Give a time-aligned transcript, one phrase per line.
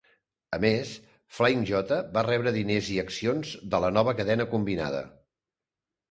[0.57, 0.91] A més,
[1.39, 5.03] Flying J va rebre diners i accions de la nova cadena combinada.